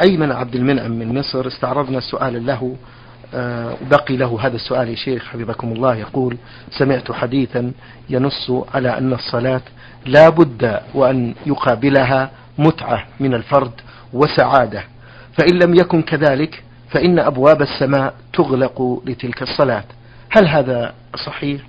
أيمن 0.00 0.32
عبد 0.32 0.54
المنعم 0.54 0.90
من 0.90 1.18
مصر 1.18 1.46
استعرضنا 1.46 2.00
سؤالا 2.00 2.38
له 2.38 2.76
آه، 3.34 3.76
بقي 3.90 4.16
له 4.16 4.46
هذا 4.46 4.56
السؤال 4.56 4.88
يا 4.88 4.94
شيخ 4.94 5.24
حفظكم 5.24 5.72
الله 5.72 5.94
يقول 5.96 6.36
سمعت 6.78 7.12
حديثا 7.12 7.72
ينص 8.10 8.50
على 8.74 8.98
أن 8.98 9.12
الصلاة 9.12 9.60
لا 10.06 10.28
بد 10.28 10.80
وأن 10.94 11.34
يقابلها 11.46 12.30
متعة 12.58 13.06
من 13.20 13.34
الفرد 13.34 13.72
وسعادة 14.12 14.84
فإن 15.38 15.58
لم 15.58 15.74
يكن 15.74 16.02
كذلك 16.02 16.62
فإن 16.90 17.18
أبواب 17.18 17.62
السماء 17.62 18.14
تغلق 18.32 19.02
لتلك 19.06 19.42
الصلاة 19.42 19.84
هل 20.30 20.48
هذا 20.48 20.94
صحيح؟ 21.26 21.60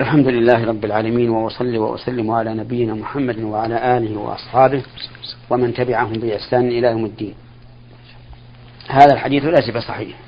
الحمد 0.00 0.28
لله 0.28 0.64
رب 0.64 0.84
العالمين 0.84 1.30
وأصلي 1.30 1.78
وأسلم 1.78 2.30
على 2.30 2.54
نبينا 2.54 2.94
محمد 2.94 3.38
وعلى 3.38 3.96
آله 3.96 4.20
وأصحابه 4.20 4.82
ومن 5.50 5.74
تبعهم 5.74 6.12
بإحسان 6.12 6.68
إلى 6.68 6.86
يوم 6.86 7.04
الدين. 7.04 7.34
هذا 8.88 9.14
الحديث 9.14 9.44
ليس 9.44 9.70
بصحيح 9.70 10.18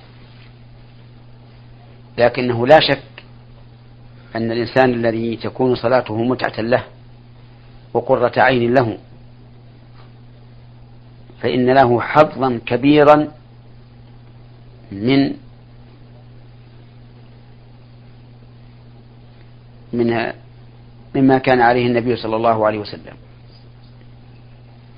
لكنه 2.19 2.66
لا 2.66 2.80
شك 2.80 3.02
أن 4.37 4.52
الإنسان 4.52 4.95
الذي 4.95 5.37
تكون 5.37 5.74
صلاته 5.74 6.23
متعة 6.24 6.60
له 6.60 6.84
وقرة 7.95 8.32
عين 8.37 8.74
له 8.74 8.98
فإن 11.43 11.71
له 11.71 12.01
حظا 12.01 12.60
كبيرا 12.66 13.29
من 14.93 15.34
من 19.93 20.33
مما 21.15 21.39
كان 21.39 21.61
عليه 21.61 21.87
النبي 21.87 22.17
صلى 22.17 22.37
الله 22.37 22.67
عليه 22.67 22.79
وسلم. 22.79 23.15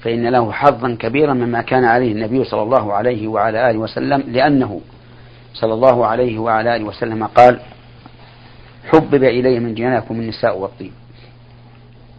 فإن 0.02 0.26
له 0.26 0.52
حظا 0.52 0.96
كبيرا 1.00 1.34
مما 1.34 1.62
كان 1.62 1.84
عليه 1.84 2.12
النبي 2.12 2.44
صلى 2.44 2.62
الله 2.62 2.92
عليه 2.92 3.28
وعلى 3.28 3.70
آله 3.70 3.78
وسلم 3.78 4.24
لأنه 4.28 4.80
صلى 5.54 5.74
الله 5.74 6.06
عليه 6.06 6.38
وعلى 6.38 6.76
آله 6.76 6.84
وسلم 6.84 7.24
قال 7.24 7.60
حبب 8.92 9.24
إلي 9.24 9.60
من 9.60 9.74
جناكم 9.74 10.14
النساء 10.14 10.58
والطيب 10.58 10.92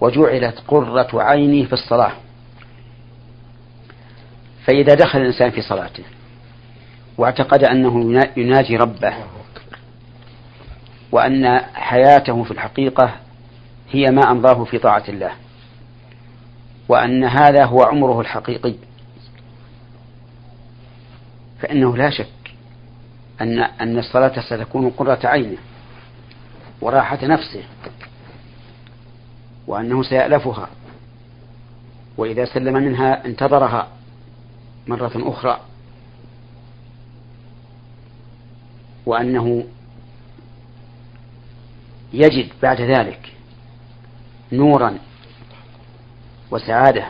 وجعلت 0.02 0.64
قرة 0.68 1.10
عيني 1.14 1.66
في 1.66 1.74
الصلاة. 1.74 2.12
فإذا 4.66 4.94
دخل 4.94 5.20
الإنسان 5.20 5.50
في 5.52 5.62
صلاته 5.62 6.04
واعتقد 7.18 7.64
أنه 7.64 8.24
يناجي 8.38 8.78
ربه 8.78 9.14
وأن 11.14 11.59
حياته 11.73 12.44
في 12.44 12.52
الحقيقة 12.52 13.14
هي 13.92 14.11
ما 14.11 14.31
أمضاه 14.31 14.64
في 14.64 14.78
طاعة 14.78 15.03
الله 15.09 15.31
وأن 16.89 17.23
هذا 17.23 17.66
هو 17.66 17.83
عمره 17.83 18.22
الحقيقي. 18.22 18.75
فإنه 21.59 21.97
لا 21.97 22.09
شك 22.09 22.56
أن 23.41 23.59
أن 23.59 23.97
الصلاة 23.97 24.41
ستكون 24.41 24.89
قرة 24.89 25.19
عينه 25.23 25.58
وراحة 26.81 27.19
نفسه 27.23 27.64
وأنه 29.67 30.03
سيألفها 30.03 30.67
وإذا 32.17 32.45
سلم 32.45 32.73
منها 32.73 33.25
انتظرها 33.25 33.88
مرة 34.88 35.11
أخرى 35.16 35.59
وأنه 39.06 39.64
يجد 42.14 42.50
بعد 42.64 42.81
ذلك 42.81 43.33
نورا 44.52 44.97
وسعادة 46.52 47.08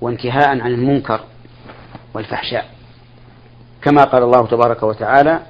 وانتهاء 0.00 0.48
عن 0.48 0.66
المنكر 0.66 1.20
والفحشاء. 2.14 2.70
كما 3.82 4.04
قال 4.04 4.22
الله 4.22 4.46
تبارك 4.46 4.82
وتعالى 4.82 5.40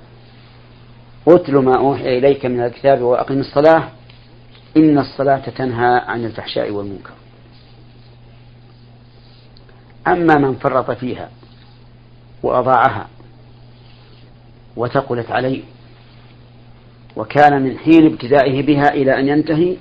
أتل 1.28 1.56
ما 1.56 1.78
أوحي 1.78 2.18
إليك 2.18 2.46
من 2.46 2.60
الكتاب 2.60 3.00
وأقم 3.00 3.38
الصلاة 3.40 3.88
إن 4.76 4.98
الصلاة 4.98 5.50
تنهى 5.50 6.02
عن 6.06 6.24
الفحشاء 6.24 6.70
والمنكر. 6.70 7.12
أما 10.06 10.34
من 10.34 10.54
فرط 10.54 10.90
فيها 10.90 11.30
وأضاعها 12.42 13.06
وثقلت 14.76 15.30
عليه 15.30 15.62
وكان 17.16 17.62
من 17.62 17.78
حين 17.78 18.06
ابتدائه 18.06 18.62
بها 18.62 18.94
إلى 18.94 19.20
أن 19.20 19.28
ينتهي 19.28 19.76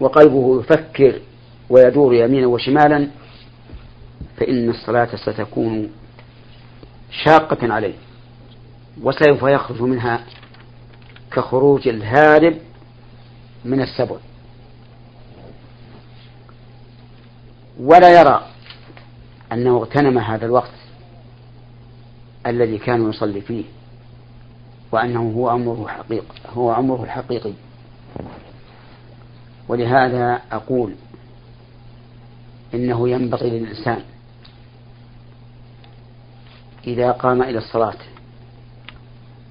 وقلبه 0.00 0.60
يفكر 0.60 1.20
ويدور 1.70 2.14
يمينا 2.14 2.46
وشمالا 2.46 3.08
فإن 4.36 4.70
الصلاة 4.70 5.16
ستكون 5.16 5.90
شاقة 7.24 7.72
عليه 7.72 7.94
وسوف 9.02 9.42
يخرج 9.42 9.82
منها 9.82 10.24
كخروج 11.32 11.88
الهارب 11.88 12.56
من 13.64 13.80
السبع. 13.80 14.16
ولا 17.80 18.20
يرى 18.20 18.46
أنه 19.52 19.76
اغتنم 19.76 20.18
هذا 20.18 20.46
الوقت 20.46 20.70
الذي 22.46 22.78
كان 22.78 23.10
يصلي 23.10 23.40
فيه. 23.40 23.64
وأنه 24.92 25.32
هو 25.36 25.50
أمره 25.50 25.86
حقيق 25.88 26.24
هو 26.54 26.74
أمره 26.74 27.04
الحقيقي 27.04 27.52
ولهذا 29.68 30.42
أقول 30.52 30.94
إنه 32.74 33.08
ينبغي 33.08 33.50
للإنسان 33.50 34.02
إذا 36.86 37.10
قام 37.10 37.42
إلى 37.42 37.58
الصلاة 37.58 37.96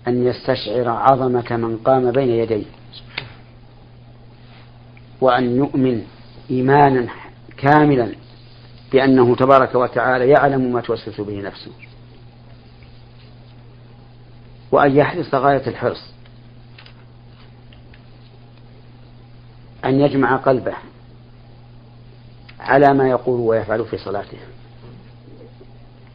أن 0.07 0.27
يستشعر 0.27 0.89
عظمة 0.89 1.57
من 1.57 1.77
قام 1.77 2.11
بين 2.11 2.29
يديه 2.29 2.65
وأن 5.21 5.55
يؤمن 5.55 6.05
إيمانا 6.51 7.07
كاملا 7.57 8.11
بأنه 8.91 9.35
تبارك 9.35 9.75
وتعالى 9.75 10.29
يعلم 10.29 10.73
ما 10.73 10.81
توسوس 10.81 11.21
به 11.21 11.41
نفسه. 11.41 11.71
وأن 14.71 14.95
يحرص 14.95 15.35
غاية 15.35 15.67
الحرص. 15.67 16.13
أن 19.85 19.99
يجمع 19.99 20.35
قلبه 20.35 20.73
على 22.59 22.93
ما 22.93 23.09
يقول 23.09 23.39
ويفعل 23.39 23.85
في 23.85 23.97
صلاته. 23.97 24.37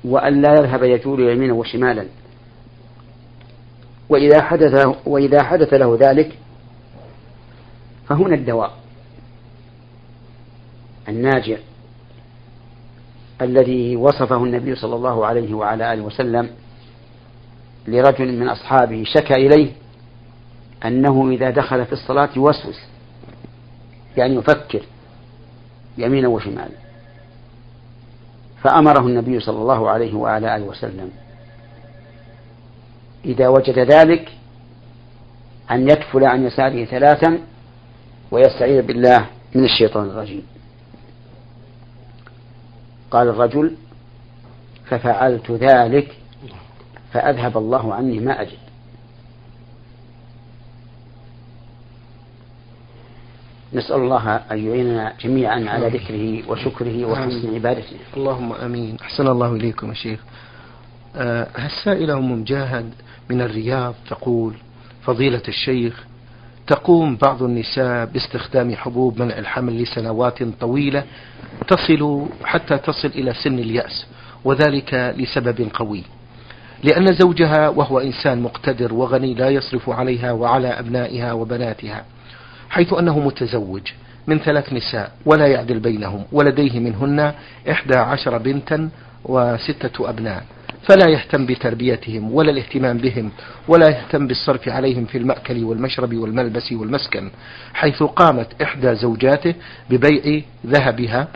وأن 0.05 0.43
لا 0.43 0.53
يذهب 0.53 0.83
يجول 0.83 1.21
يمينا 1.21 1.53
وشمالا. 1.53 2.07
وإذا 4.09 4.43
حدث 4.43 4.87
وإذا 5.07 5.43
حدث 5.43 5.75
له 5.75 5.99
ذلك 6.01 6.39
فهنا 8.09 8.35
الدواء 8.35 8.73
الناجع 11.09 11.57
الذي 13.43 13.97
وصفه 13.97 14.45
النبي 14.45 14.75
صلى 14.75 14.97
الله 14.97 15.27
عليه 15.27 15.55
وعلى 15.55 15.93
آله 15.93 16.03
وسلم 16.03 16.51
لرجل 17.89 18.39
من 18.41 18.49
أصحابه 18.49 19.05
شكى 19.05 19.35
إليه 19.35 19.73
أنه 20.85 21.31
إذا 21.31 21.51
دخل 21.51 21.87
في 21.87 21.93
الصلاة 21.93 22.29
يوسوس 22.37 22.81
يعني 24.17 24.35
يفكر 24.35 24.83
يمينا 25.99 26.29
وشمالا. 26.29 26.85
فأمره 28.63 29.07
النبي 29.07 29.41
صلى 29.41 29.59
الله 29.59 29.91
عليه 29.91 30.15
وعلى 30.15 30.57
آله 30.57 30.65
وسلم 30.65 31.11
إذا 33.25 33.49
وجد 33.49 33.79
ذلك 33.79 34.33
أن 35.71 35.89
يكفل 35.89 36.25
عن 36.25 36.47
يساره 36.47 36.85
ثلاثا 36.85 37.39
ويستعيذ 38.31 38.83
بالله 38.83 39.27
من 39.55 39.65
الشيطان 39.65 40.05
الرجيم. 40.05 40.43
قال 43.11 43.29
الرجل 43.29 43.77
ففعلت 44.87 45.51
ذلك 45.51 46.17
فأذهب 47.15 47.57
الله 47.57 47.95
عني 47.95 48.21
ما 48.21 48.43
أجد. 48.43 48.59
نسأل 53.73 53.97
الله 53.97 54.37
أن 54.37 54.67
يعيننا 54.67 55.13
جميعا 55.21 55.65
على 55.69 55.89
ذكره 55.89 56.51
وشكره 56.51 57.05
وحسن 57.05 57.55
عبادته. 57.55 57.97
اللهم 58.17 58.53
أمين. 58.53 58.97
أحسن 59.03 59.27
الله 59.27 59.53
إليكم 59.53 59.89
يا 59.89 59.95
شيخ. 59.95 60.21
آه 61.17 61.47
السائلة 61.67 62.19
أم 62.19 62.33
مجاهد 62.33 62.91
من 63.31 63.41
الرياض 63.41 63.95
تقول 64.11 64.55
فضيلة 65.03 65.43
الشيخ 65.49 66.05
تقوم 66.67 67.17
بعض 67.17 67.43
النساء 67.43 68.07
باستخدام 68.07 68.77
حبوب 68.77 69.23
منع 69.23 69.39
الحمل 69.39 69.83
لسنوات 69.83 70.43
طويلة 70.43 71.05
تصل 71.69 72.27
حتى 72.45 72.79
تصل 72.79 73.09
إلى 73.09 73.35
سن 73.35 73.59
اليأس 73.59 74.07
وذلك 74.45 75.15
لسبب 75.17 75.69
قوي. 75.75 76.03
لأن 76.85 77.13
زوجها 77.13 77.69
وهو 77.69 77.99
إنسان 77.99 78.43
مقتدر 78.43 78.95
وغني 78.95 79.35
لا 79.35 79.49
يصرف 79.49 79.91
عليها 79.91 80.33
وعلى 80.33 80.69
أبنائها 80.69 81.33
وبناتها 81.33 82.05
حيث 82.71 82.93
أنه 82.93 83.19
متزوج 83.19 83.83
من 84.27 84.39
ثلاث 84.39 84.73
نساء 84.73 85.13
ولا 85.27 85.47
يعدل 85.47 85.79
بينهم 85.79 86.25
ولديه 86.33 86.81
منهن 86.81 87.33
إحدى 87.71 87.97
عشر 87.97 88.39
بنتا 88.39 88.89
وستة 89.25 90.11
أبناء. 90.11 90.45
فلا 90.89 91.11
يهتم 91.11 91.47
بتربيتهم 91.47 92.35
ولا 92.35 92.51
الاهتمام 92.51 92.99
بهم 92.99 93.31
ولا 93.69 93.89
يهتم 93.89 94.27
بالصرف 94.27 94.69
عليهم 94.69 95.05
في 95.05 95.19
المأكل 95.19 95.65
والمشرب 95.65 96.15
والملبس 96.15 96.73
والمسكن 96.73 97.31
حيث 97.75 98.03
قامت 98.03 98.63
إحدى 98.63 98.95
زوجاته 98.95 99.55
ببيع 99.91 100.43
ذهبها 100.67 101.29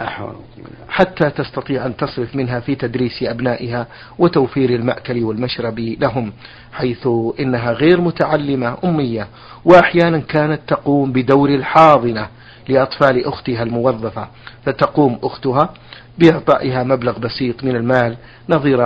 حتى 0.88 1.30
تستطيع 1.30 1.86
أن 1.86 1.96
تصرف 1.96 2.36
منها 2.36 2.60
في 2.60 2.74
تدريس 2.74 3.22
أبنائها 3.22 3.86
وتوفير 4.18 4.70
المأكل 4.70 5.24
والمشرب 5.24 5.78
لهم 5.78 6.32
حيث 6.72 7.08
إنها 7.40 7.72
غير 7.72 8.00
متعلمة 8.00 8.76
أمية 8.84 9.28
وأحيانا 9.64 10.18
كانت 10.18 10.60
تقوم 10.66 11.12
بدور 11.12 11.48
الحاضنة 11.48 12.28
لأطفال 12.68 13.26
أختها 13.26 13.62
الموظفة 13.62 14.28
فتقوم 14.64 15.18
أختها 15.22 15.74
بإعطائها 16.18 16.82
مبلغ 16.82 17.18
بسيط 17.18 17.64
من 17.64 17.76
المال 17.76 18.16
نظير 18.48 18.82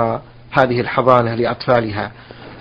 هذه 0.51 0.81
الحضانة 0.81 1.35
لأطفالها. 1.35 2.13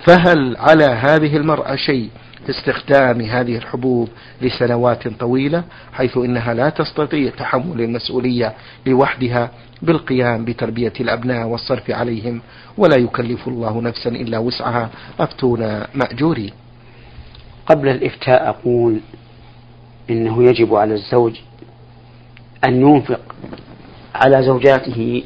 فهل 0.06 0.56
على 0.56 0.84
هذه 0.84 1.36
المرأة 1.36 1.76
شيء 1.76 2.10
في 2.44 2.50
استخدام 2.50 3.20
هذه 3.20 3.56
الحبوب 3.56 4.08
لسنوات 4.42 5.08
طويلة؟ 5.08 5.64
حيث 5.92 6.16
إنها 6.16 6.54
لا 6.54 6.68
تستطيع 6.68 7.30
تحمل 7.30 7.80
المسؤولية 7.80 8.54
لوحدها 8.86 9.50
بالقيام 9.82 10.44
بتربية 10.44 10.92
الأبناء 11.00 11.46
والصرف 11.46 11.90
عليهم 11.90 12.40
ولا 12.78 12.96
يكلف 12.96 13.48
الله 13.48 13.80
نفسا 13.82 14.10
إلا 14.10 14.38
وسعها. 14.38 14.90
أفتونا 15.20 15.86
مأجوري 15.94 16.52
قبل 17.66 17.88
الإفتاء 17.88 18.48
أقول 18.48 19.00
إنه 20.10 20.44
يجب 20.44 20.74
على 20.74 20.94
الزوج 20.94 21.40
أن 22.64 22.80
ينفق 22.80 23.20
على 24.14 24.42
زوجاته 24.42 25.24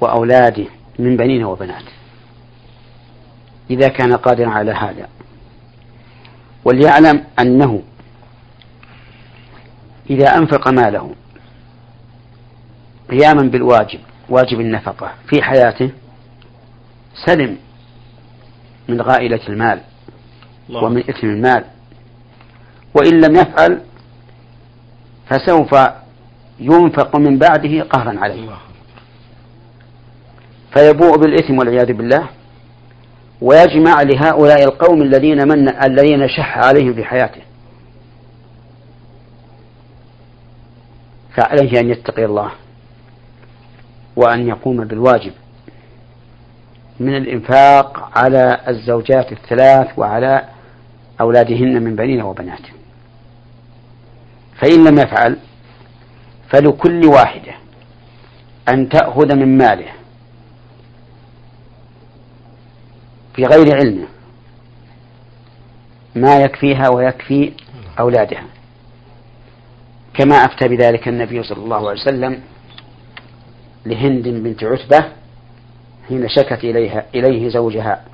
وأولاده 0.00 0.66
من 0.98 1.16
بنين 1.16 1.44
وبنات 1.44 1.84
إذا 3.70 3.88
كان 3.88 4.12
قادرا 4.12 4.50
على 4.50 4.72
هذا 4.72 5.08
وليعلم 6.64 7.24
أنه 7.40 7.82
إذا 10.10 10.36
أنفق 10.36 10.68
ماله 10.68 11.14
قياما 13.10 13.42
بالواجب 13.42 14.00
واجب 14.28 14.60
النفقة 14.60 15.12
في 15.28 15.42
حياته 15.42 15.90
سلم 17.26 17.56
من 18.88 19.00
غائلة 19.00 19.40
المال. 19.48 19.80
ومن 20.70 20.98
إثم 20.98 21.26
المال 21.26 21.64
وإن 22.94 23.20
لم 23.20 23.36
يفعل 23.36 23.80
فسوف 25.30 25.76
ينفق 26.60 27.16
من 27.16 27.38
بعده 27.38 27.82
قهرا 27.82 28.20
عليه. 28.20 28.48
فيبوء 30.74 31.16
بالإثم 31.16 31.58
والعياذ 31.58 31.92
بالله 31.92 32.28
ويجمع 33.40 34.02
لهؤلاء 34.02 34.64
القوم 34.64 35.02
الذين 35.02 35.48
من 35.48 35.68
الذين 35.68 36.28
شح 36.28 36.58
عليهم 36.58 36.94
في 36.94 37.04
حياته. 37.04 37.42
فعليه 41.36 41.80
أن 41.80 41.90
يتقي 41.90 42.24
الله 42.24 42.50
وأن 44.16 44.48
يقوم 44.48 44.84
بالواجب 44.84 45.32
من 47.00 47.16
الإنفاق 47.16 48.10
على 48.18 48.60
الزوجات 48.68 49.32
الثلاث 49.32 49.98
وعلى 49.98 50.44
أولادهن 51.20 51.82
من 51.82 51.96
بنين 51.96 52.22
وبنات 52.22 52.60
فإن 54.62 54.84
لم 54.84 54.98
يفعل 54.98 55.38
فلكل 56.50 57.06
واحدة 57.06 57.52
أن 58.68 58.88
تأخذ 58.88 59.34
من 59.34 59.58
ماله 59.58 59.92
في 63.34 63.44
غير 63.44 63.76
علمه 63.76 64.06
ما 66.14 66.40
يكفيها 66.40 66.88
ويكفي 66.88 67.52
أولادها. 68.00 68.44
كما 70.14 70.36
أفتى 70.36 70.68
بذلك 70.68 71.08
النبي 71.08 71.42
صلى 71.42 71.64
الله 71.64 71.76
عليه 71.76 72.00
وسلم 72.00 72.40
لهند 73.86 74.28
بنت 74.28 74.64
عتبة 74.64 75.08
حين 76.08 76.28
شكت 76.28 76.64
إليها 76.64 77.04
إليه 77.14 77.48
زوجها 77.48 78.04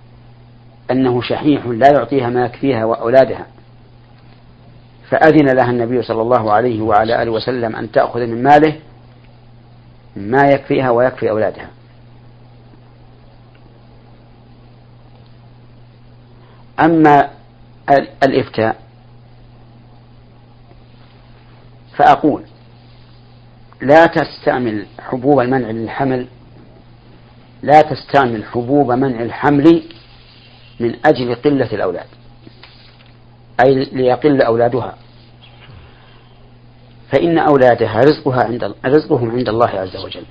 أنه 0.91 1.23
شحيح 1.23 1.67
لا 1.67 1.89
يعطيها 1.93 2.29
ما 2.29 2.45
يكفيها 2.45 2.85
وأولادها. 2.85 3.47
فأذن 5.11 5.47
لها 5.57 5.71
النبي 5.71 6.03
صلى 6.03 6.23
الله 6.23 6.53
عليه 6.53 6.81
وعلى 6.83 7.23
آله 7.23 7.31
وسلم 7.31 7.77
أن 7.77 7.93
تأخذ 7.93 8.21
من 8.21 8.43
ماله 8.43 8.77
ما 10.17 10.49
يكفيها 10.51 10.91
ويكفي 10.91 11.31
أولادها. 11.31 11.71
أما 16.81 17.31
الإفتاء 18.23 18.77
فأقول 21.97 22.43
لا 23.81 24.07
تستعمل 24.07 24.87
حبوب 25.01 25.41
المنع 25.41 25.71
للحمل 25.71 26.27
لا 27.63 27.81
تستعمل 27.83 28.45
حبوب 28.45 28.93
منع 28.93 29.23
الحمل 29.23 29.83
من 30.81 30.97
أجل 31.07 31.35
قلة 31.35 31.73
الأولاد. 31.73 32.07
أي 33.67 33.75
ليقل 33.85 34.43
أولادها. 34.43 34.95
فإن 37.13 37.39
أولادها 37.39 38.01
رزقها 38.01 38.45
عند 38.45 38.75
رزقهم 38.87 39.31
عند 39.31 39.49
الله 39.49 39.69
عز 39.69 39.97
وجل. 39.97 40.25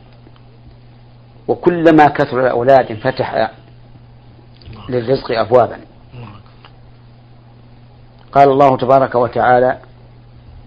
وكلما 1.47 2.05
كثر 2.05 2.41
الأولاد 2.41 2.91
انفتح 2.91 3.51
للرزق 4.89 5.31
أبوابا. 5.31 5.79
قال 8.31 8.49
الله 8.49 8.77
تبارك 8.77 9.15
وتعالى 9.15 9.77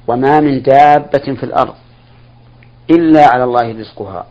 وما 0.09 0.41
من 0.41 0.63
دابة 0.63 1.35
في 1.35 1.43
الأرض 1.43 1.75
إلا 2.91 3.27
على 3.27 3.45
الله 3.45 3.73
رزقها 3.73 4.27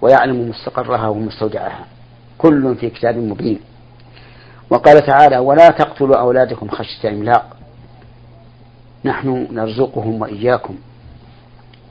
ويعلم 0.00 0.48
مستقرها 0.48 1.08
ومستودعها. 1.08 1.84
كل 2.38 2.76
في 2.76 2.90
كتاب 2.90 3.16
مبين. 3.16 3.60
وقال 4.70 5.06
تعالى 5.06 5.38
ولا 5.38 5.68
تقتلوا 5.68 6.20
أولادكم 6.20 6.68
خشية 6.68 7.08
إملاق. 7.08 7.57
نحن 9.04 9.48
نرزقهم 9.50 10.22
وإياكم. 10.22 10.74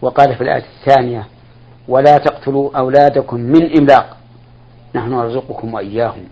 وقال 0.02 0.36
في 0.36 0.42
الآية 0.42 0.64
الثانية 0.80 1.28
ولا 1.88 2.18
تقتلوا 2.18 2.78
أولادكم 2.78 3.40
من 3.40 3.78
إملاق. 3.78 4.18
نحن 4.96 5.10
نرزقكم 5.10 5.74
وإياهم. 5.74 6.28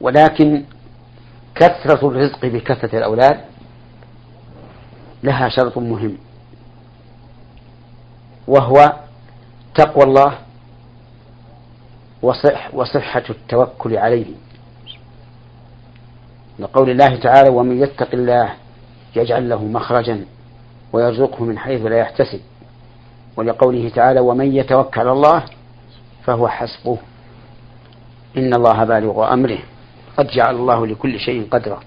ولكن 0.00 0.64
كثرة 1.54 2.08
الرزق 2.08 2.46
بكثرة 2.46 2.98
الأولاد 2.98 3.40
لها 5.22 5.48
شرط 5.48 5.78
مهم 5.78 6.18
وهو 8.48 8.92
تقوى 9.74 10.04
الله 10.04 10.38
وصح 12.22 12.74
وصحة 12.74 13.22
التوكل 13.30 13.96
عليه. 13.96 14.26
لقول 16.58 16.90
الله 16.90 17.16
تعالى 17.16 17.48
ومن 17.50 17.82
يتق 17.82 18.08
الله 18.12 18.54
يجعل 19.16 19.48
له 19.48 19.64
مخرجا 19.64 20.24
ويرزقه 20.92 21.44
من 21.44 21.58
حيث 21.58 21.86
لا 21.86 21.98
يحتسب. 21.98 22.40
ولقوله 23.36 23.88
تعالى 23.88 24.20
ومن 24.20 24.56
يتوكل 24.56 25.00
على 25.00 25.12
الله 25.12 25.44
فهو 26.24 26.48
حسبه. 26.48 26.98
إن 28.36 28.54
الله 28.54 28.84
بالغ 28.84 29.32
أمره. 29.32 29.58
قد 30.16 30.26
جعل 30.26 30.54
الله 30.54 30.86
لكل 30.86 31.20
شيء 31.20 31.48
قدرا. 31.50 31.80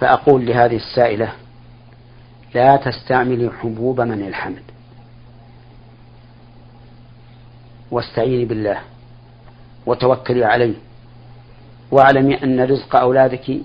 فأقول 0.00 0.46
لهذه 0.46 0.76
السائلة 0.76 1.32
لا 2.54 2.76
تستعملي 2.76 3.50
حبوب 3.50 4.00
من 4.00 4.26
الحمل. 4.26 4.62
واستعيني 7.90 8.44
بالله 8.44 8.78
وتوكلي 9.86 10.44
عليه. 10.44 10.74
واعلمي 11.90 12.42
أن 12.42 12.60
رزق 12.60 12.96
أولادك 12.96 13.60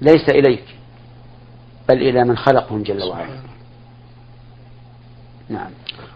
ليس 0.00 0.28
إليك 0.28 0.64
بل 1.88 1.96
إلى 1.96 2.24
من 2.24 2.36
خلقهم 2.36 2.82
جل 2.82 3.02
وعلا. 3.02 3.38
نعم. 5.48 5.70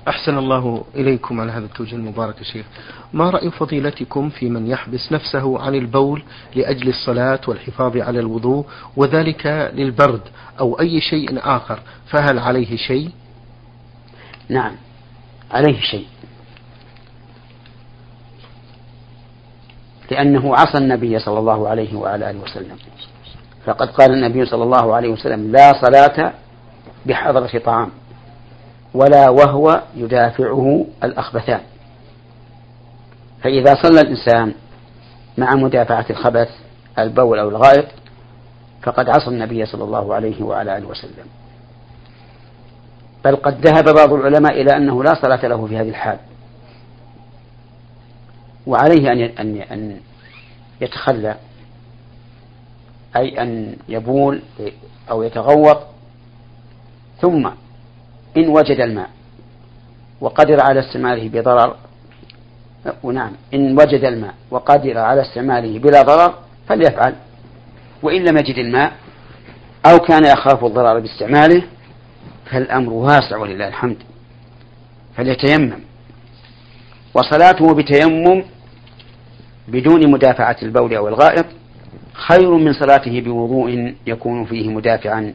أحسن 0.09 0.39
الله 0.39 0.85
إليكم 0.95 1.41
على 1.41 1.53
هذا 1.53 1.65
التوجيه 1.65 1.97
المبارك 1.97 2.43
شيخ. 2.43 2.67
ما 3.13 3.31
رأي 3.31 3.51
فضيلتكم 3.51 4.31
في 4.31 4.49
من 4.49 4.67
يحبس 4.67 5.13
نفسه 5.13 5.61
عن 5.61 5.75
البول 5.75 6.23
لأجل 6.55 6.89
الصلاة 6.89 7.41
والحفاظ 7.49 7.97
على 7.97 8.21
الوضوء 8.21 8.67
وذلك 8.97 9.47
للبرد 9.75 10.23
أو 10.61 10.81
أي 10.81 11.01
شيء 11.01 11.39
آخر؟ 11.39 11.81
فهل 12.07 12.39
عليه 12.39 12.77
شيء؟ 12.77 13.11
نعم 14.49 14.73
عليه 15.51 15.81
شيء. 15.81 16.07
لأنه 20.11 20.55
عصى 20.57 20.79
النبي 20.79 21.19
صلى 21.19 21.39
الله 21.39 21.69
عليه 21.69 21.97
وعلى 21.97 22.31
آله 22.31 22.41
وسلم. 22.41 22.77
فقد 23.67 23.89
قال 23.89 24.13
النبي 24.13 24.47
صلى 24.47 24.63
الله 24.65 24.95
عليه 24.95 25.09
وسلم 25.09 25.53
لا 25.53 25.73
صلاة 25.73 26.33
بحضرة 27.07 27.59
طعام 27.59 27.91
ولا 28.95 29.31
وهو 29.31 29.83
يدافعه 29.97 30.87
الأخبثان. 31.05 31.61
فإذا 33.43 33.75
صلى 33.83 34.01
الإنسان 34.01 34.55
مع 35.39 35.55
مدافعة 35.55 36.07
الخبث 36.11 36.49
البول 36.99 37.39
أو 37.39 37.49
الغائط 37.49 37.87
فقد 38.83 39.09
عصى 39.09 39.29
النبي 39.29 39.67
صلى 39.67 39.85
الله 39.85 40.15
عليه 40.15 40.43
وعلى 40.43 40.79
آله 40.79 40.87
وسلم. 40.87 41.27
بل 43.25 43.37
قد 43.37 43.67
ذهب 43.67 43.95
بعض 43.95 44.13
العلماء 44.13 44.61
إلى 44.63 44.77
أنه 44.77 45.03
لا 45.05 45.15
صلاة 45.23 45.47
له 45.47 45.67
في 45.67 45.77
هذه 45.77 45.89
الحال. 45.89 46.19
وعليه 48.69 49.13
أن 49.13 49.21
أن 49.21 49.57
أن 49.73 50.01
يتخلى 50.81 51.37
أي 53.17 53.43
أن 53.43 53.77
يبول 53.89 54.43
أو 55.11 55.23
يتغوط. 55.23 55.79
ثم 57.21 57.51
إن 58.37 58.49
وجد 58.49 58.81
الماء 58.81 59.11
وقدر 60.21 60.61
على 60.61 60.81
استعماله 60.81 61.29
بضرر 61.29 61.77
ونعم 63.03 63.33
إن 63.55 63.73
وجد 63.73 64.05
الماء 64.05 64.35
وقدر 64.51 64.99
على 64.99 65.23
استعماله 65.23 65.79
بلا 65.79 66.03
ضرر 66.03 66.35
فليفعل. 66.69 67.15
وإن 68.03 68.25
لم 68.25 68.37
يجد 68.37 68.59
الماء 68.59 68.93
أو 69.87 69.99
كان 69.99 70.25
يخاف 70.25 70.65
الضرر 70.65 71.01
باستعماله 71.01 71.63
فالأمر 72.51 72.93
واسع 72.93 73.37
ولله 73.37 73.69
الحمد. 73.69 73.97
فليتيمم. 75.17 75.81
وصلاته 77.15 77.75
بتيمم 77.75 78.45
بدون 79.69 80.11
مدافعة 80.11 80.57
البول 80.63 80.95
أو 80.95 81.09
الغائط 81.09 81.47
خير 82.13 82.55
من 82.55 82.73
صلاته 82.73 83.21
بوضوء 83.21 83.95
يكون 84.07 84.45
فيه 84.45 84.69
مدافعا 84.69 85.35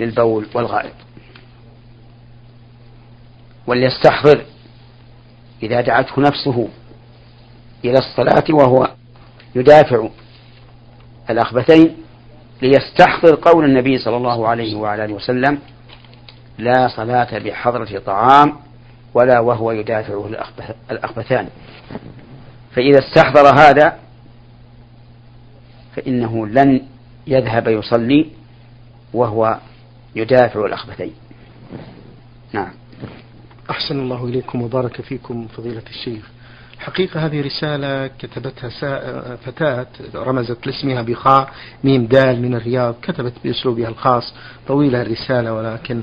للبول 0.00 0.46
والغائط. 0.54 0.94
وليستحضر 3.66 4.44
إذا 5.62 5.80
دعته 5.80 6.22
نفسه 6.22 6.68
إلى 7.84 7.98
الصلاة 7.98 8.44
وهو 8.50 8.90
يدافع 9.54 10.08
الأخبثين 11.30 11.96
ليستحضر 12.62 13.34
قول 13.42 13.64
النبي 13.64 13.98
صلى 13.98 14.16
الله 14.16 14.48
عليه 14.48 14.74
وعلى 14.74 15.04
آله 15.04 15.14
وسلم 15.14 15.58
لا 16.58 16.88
صلاة 16.88 17.38
بحضرة 17.38 17.98
طعام 18.06 18.56
ولا 19.14 19.40
وهو 19.40 19.72
يدافعه 19.72 20.30
الأخبثان. 20.90 21.48
فإذا 22.74 22.98
استحضر 22.98 23.58
هذا 23.58 23.98
فإنه 25.96 26.46
لن 26.46 26.82
يذهب 27.26 27.68
يصلي 27.68 28.26
وهو 29.14 29.58
يدافع 30.16 30.66
الأخبثين. 30.66 31.12
نعم. 32.52 32.72
أحسن 33.70 34.00
الله 34.00 34.24
إليكم 34.24 34.62
وبارك 34.62 35.00
فيكم 35.00 35.46
فضيلة 35.46 35.82
الشيخ. 35.90 36.33
حقيقة 36.84 37.26
هذه 37.26 37.40
رسالة 37.40 38.06
كتبتها 38.06 38.68
فتاة 39.36 39.86
رمزت 40.14 40.66
لاسمها 40.66 41.02
بخاء 41.02 41.50
ميم 41.84 42.06
دال 42.06 42.42
من 42.42 42.54
الرياض 42.54 42.94
كتبت 43.02 43.32
بأسلوبها 43.44 43.88
الخاص. 43.88 44.34
طويلة 44.68 45.02
الرسالة 45.02 45.52
ولكن 45.54 46.02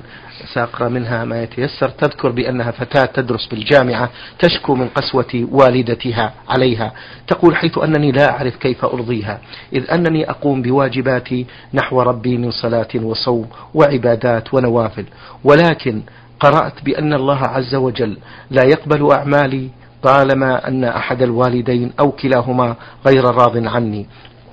سأقرأ 0.54 0.90
منها 0.90 1.26
ما 1.26 1.44
يتيسر. 1.44 1.90
تذكر 1.90 2.30
بأنها 2.30 2.72
فتاة 2.72 3.06
تدرس 3.06 3.46
بالجامعة 3.46 4.10
تشكو 4.40 4.76
من 4.76 4.88
قسوة 4.88 5.48
والدتها 5.52 6.34
عليها. 6.50 6.94
تقول 7.28 7.56
حيث 7.56 7.78
أنني 7.78 8.12
لا 8.12 8.30
أعرف 8.32 8.56
كيف 8.56 8.86
أرضيها 8.86 9.42
إذ 9.74 9.92
أنني 9.92 10.30
أقوم 10.30 10.62
بواجباتي 10.62 11.46
نحو 11.74 12.02
ربي 12.02 12.38
من 12.38 12.52
صلاة 12.52 12.90
وصوم 12.96 13.48
وعبادات 13.74 14.54
ونوافل. 14.54 15.06
ولكن 15.44 16.02
قرأت 16.40 16.84
بأن 16.84 17.14
الله 17.14 17.40
عز 17.44 17.76
وجل 17.76 18.18
لا 18.52 18.64
يقبل 18.64 19.12
أعمالي 19.12 19.70
طالما 20.04 20.68
أن 20.68 20.84
أحد 20.84 21.22
الوالدين 21.22 21.92
أو 22.00 22.12
كلاهما 22.12 22.76
غير 23.08 23.24
راض 23.24 23.68
عني. 23.68 24.06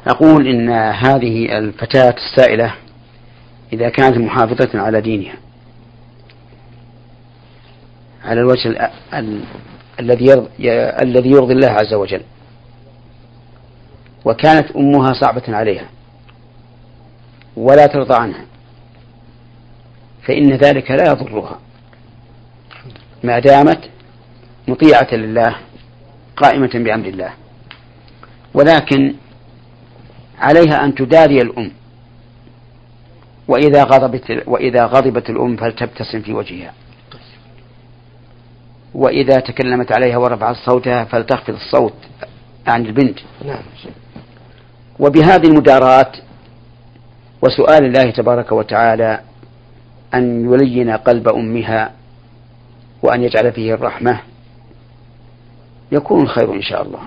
أقول 0.07 0.47
إن 0.47 0.71
هذه 0.93 1.59
الفتاة 1.59 2.14
السائلة 2.17 2.75
إذا 3.73 3.88
كانت 3.88 4.19
محافظة 4.19 4.81
على 4.81 5.00
دينها. 5.00 5.35
على 8.25 8.40
الوجه 8.40 8.90
الذي 10.00 10.47
الذي 11.02 11.31
يرضي 11.31 11.52
الله 11.52 11.71
عز 11.71 11.95
وجل. 11.95 12.23
وكانت 14.25 14.71
أمها 14.71 15.12
صعبة 15.12 15.43
عليها. 15.49 15.88
ولا 17.57 17.87
ترضى 17.87 18.14
عنها. 18.14 18.45
فإن 20.26 20.52
ذلك 20.52 20.90
لا 20.90 21.11
يضرها. 21.11 21.59
ما 23.25 23.38
دامت 23.38 23.90
مطيعة 24.68 25.08
لله 25.12 25.56
قائمة 26.37 26.70
بأمر 26.75 27.06
الله. 27.06 27.32
ولكن 28.54 29.14
عليها 30.38 30.84
أن 30.84 30.94
تداري 30.94 31.42
الأم. 31.42 31.70
وإذا 33.48 33.84
غضبت 33.84 34.42
وإذا 34.46 34.87
غضبت 34.87 35.30
الأم 35.30 35.56
فلتبتسم 35.56 36.22
في 36.22 36.32
وجهها. 36.32 36.72
وإذا 38.94 39.40
تكلمت 39.40 39.92
عليها 39.92 40.16
ورفعت 40.16 40.56
صوتها 40.56 41.04
فلتخفض 41.04 41.54
الصوت 41.54 41.94
عن 42.66 42.87
البنت. 42.87 43.18
نعم. 43.44 43.62
وبهذه 44.98 45.46
المداراة 45.46 46.12
وسؤال 47.42 47.84
الله 47.84 48.10
تبارك 48.10 48.52
وتعالى 48.52 49.20
أن 50.14 50.52
يلين 50.52 50.90
قلب 50.90 51.28
أمها 51.28 51.92
وأن 53.02 53.22
يجعل 53.22 53.52
فيه 53.52 53.75
الرحمة. 53.75 54.20
يكون 55.92 56.23
الخير 56.23 56.54
إن 56.54 56.62
شاء 56.62 56.83
الله. 56.83 57.00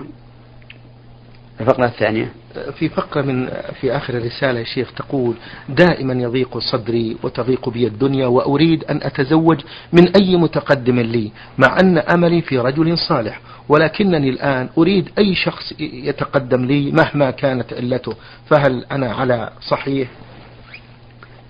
الفقرة 1.60 1.84
الثانية. 1.84 2.32
في 2.78 2.88
فقرة 2.88 3.22
من 3.22 3.46
في 3.80 3.96
آخر 3.96 4.14
الرسالة 4.14 4.58
يا 4.58 4.64
شيخ 4.64 4.92
تقول 4.92 5.34
دائما 5.68 6.12
يضيق 6.12 6.58
صدري 6.58 7.16
وتضيق 7.22 7.68
بي 7.68 7.86
الدنيا 7.86 8.26
وأريد 8.26 8.84
أن 8.84 9.00
أتزوج 9.02 9.60
من 9.92 10.16
أي 10.16 10.36
متقدم 10.36 11.00
لي 11.00 11.32
مع 11.58 11.76
أن 11.80 11.98
أملي 11.98 12.42
في 12.42 12.58
رجل 12.58 12.98
صالح 12.98 13.40
ولكنني 13.68 14.28
الآن 14.28 14.68
أريد 14.78 15.10
أي 15.18 15.34
شخص 15.34 15.72
يتقدم 15.80 16.64
لي 16.64 16.92
مهما 16.92 17.30
كانت 17.30 17.72
علته. 17.72 18.14
فهل 18.50 18.84
أنا 18.92 19.12
على 19.14 19.50
صحيح؟ 19.68 20.08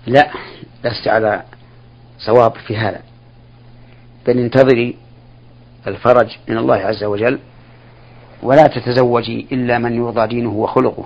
لا 0.07 0.31
لست 0.85 1.07
على 1.07 1.43
صواب 2.19 2.55
في 2.55 2.77
هذا. 2.77 3.01
بل 4.27 4.39
انتظري 4.39 4.97
الفرج 5.87 6.37
من 6.47 6.57
الله 6.57 6.75
عز 6.75 7.03
وجل 7.03 7.39
ولا 8.43 8.63
تتزوجي 8.63 9.47
إلا 9.51 9.77
من 9.77 9.93
يرضى 9.93 10.27
دينه 10.27 10.49
وخلقه 10.49 11.05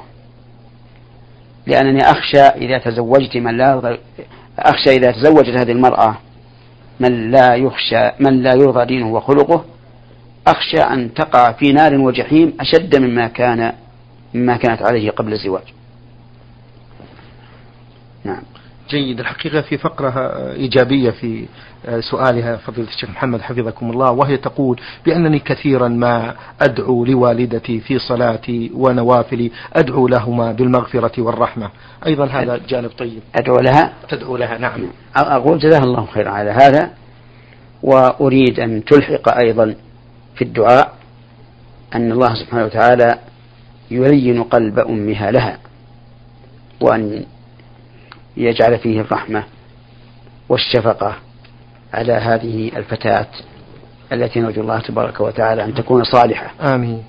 لأنني 1.67 2.01
أخشى 2.01 2.41
إذا 2.41 2.77
تزوجت 2.77 3.37
من 3.37 3.57
لا 3.57 3.97
أخشى 4.59 4.89
إذا 4.89 5.11
تزوجت 5.11 5.49
هذه 5.49 5.71
المرأة 5.71 6.17
من 6.99 7.31
لا 7.31 7.55
يخشى 7.55 8.11
من 8.19 8.43
لا 8.43 8.53
يرضى 8.53 8.85
دينه 8.85 9.13
وخلقه 9.13 9.65
أخشى 10.47 10.77
أن 10.77 11.13
تقع 11.13 11.51
في 11.51 11.71
نار 11.71 11.95
وجحيم 11.95 12.53
أشد 12.59 12.95
مما 12.95 13.27
كان 13.27 13.73
مما 14.33 14.57
كانت 14.57 14.81
عليه 14.81 15.11
قبل 15.11 15.33
الزواج. 15.33 15.73
نعم. 18.23 18.41
جيد 18.89 19.19
الحقيقة 19.19 19.61
في 19.61 19.77
فقرة 19.77 20.11
إيجابية 20.53 21.09
في 21.09 21.45
سؤالها 21.99 22.57
فضيلة 22.57 22.87
الشيخ 22.87 23.09
محمد 23.09 23.41
حفظكم 23.41 23.91
الله 23.91 24.11
وهي 24.11 24.37
تقول 24.37 24.79
بأنني 25.05 25.39
كثيرا 25.39 25.87
ما 25.87 26.35
أدعو 26.61 27.05
لوالدتي 27.05 27.79
في 27.79 27.99
صلاتي 27.99 28.71
ونوافلي 28.73 29.51
أدعو 29.73 30.07
لهما 30.07 30.51
بالمغفرة 30.51 31.21
والرحمة. 31.21 31.69
أيضا 32.07 32.25
هذا 32.25 32.59
جانب 32.69 32.89
طيب. 32.97 33.21
أدعو 33.35 33.55
لها؟ 33.55 33.93
تدعو 34.09 34.37
لها 34.37 34.57
نعم. 34.57 34.87
أقول 35.15 35.59
جزاها 35.59 35.83
الله 35.83 36.05
خيرا 36.05 36.29
على 36.29 36.51
هذا 36.51 36.91
وأريد 37.83 38.59
أن 38.59 38.85
تلحق 38.85 39.37
أيضا 39.37 39.75
في 40.35 40.43
الدعاء 40.43 40.93
أن 41.95 42.11
الله 42.11 42.35
سبحانه 42.35 42.65
وتعالى 42.65 43.19
يلين 43.91 44.43
قلب 44.43 44.79
أمها 44.79 45.31
لها 45.31 45.57
وأن 46.81 47.25
يجعل 48.37 48.77
فيه 48.77 49.01
الرحمة 49.01 49.43
والشفقة 50.49 51.15
على 51.93 52.13
هذه 52.13 52.71
الفتاة 52.77 53.27
التي 54.13 54.39
نرجو 54.39 54.61
الله 54.61 54.79
تبارك 54.79 55.19
وتعالى 55.21 55.63
أن 55.63 55.73
تكون 55.73 56.03
صالحة. 56.03 56.73
آمين. 56.75 57.03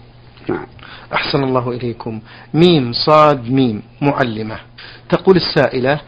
نعم. 0.49 0.67
أحسن 1.15 1.45
الله 1.45 1.71
إليكم. 1.71 2.21
ميم 2.55 2.93
صاد 2.93 3.51
ميم 3.51 3.83
معلمة. 4.01 4.57
تقول 5.09 5.37
السائلة 5.37 6.01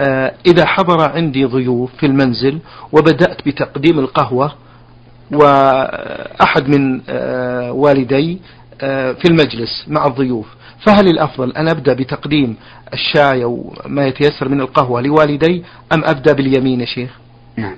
آه 0.00 0.34
إذا 0.46 0.66
حضر 0.66 1.10
عندي 1.10 1.44
ضيوف 1.44 1.90
في 1.96 2.06
المنزل 2.06 2.58
وبدأت 2.92 3.46
بتقديم 3.48 3.98
القهوة 3.98 4.52
وأحد 5.32 6.68
من 6.68 7.00
آه 7.08 7.72
والدي 7.72 8.38
آه، 8.80 9.12
في 9.12 9.24
المجلس 9.28 9.84
مع 9.88 10.06
الضيوف 10.06 10.46
فهل 10.84 11.08
الأفضل 11.08 11.52
أن 11.52 11.68
أبدأ 11.68 11.94
بتقديم 11.94 12.56
الشاي 12.92 13.44
أو 13.44 13.74
ما 13.86 14.06
يتيسر 14.06 14.48
من 14.48 14.60
القهوة 14.60 15.00
لوالدي 15.00 15.64
أم 15.92 16.04
أبدأ 16.04 16.32
باليمين 16.32 16.80
يا 16.80 16.86
شيخ؟ 16.86 17.18
نعم. 17.56 17.76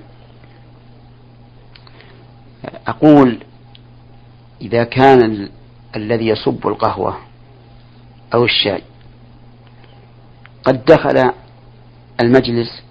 أقول 2.87 3.39
إذا 4.61 4.83
كان 4.83 5.21
ال... 5.21 5.49
الذي 5.95 6.27
يصب 6.27 6.67
القهوة 6.67 7.17
أو 8.33 8.45
الشاي 8.45 8.81
قد 10.63 10.85
دخل 10.85 11.31
المجلس 12.21 12.83